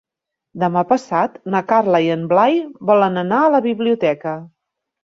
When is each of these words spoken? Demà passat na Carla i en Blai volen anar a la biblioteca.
Demà 0.63 0.81
passat 0.91 1.35
na 1.57 1.61
Carla 1.73 2.01
i 2.07 2.09
en 2.17 2.27
Blai 2.35 2.59
volen 2.93 3.25
anar 3.27 3.45
a 3.45 3.57
la 3.59 3.65
biblioteca. 3.71 4.39